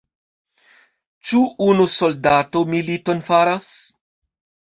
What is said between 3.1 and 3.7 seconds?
faras?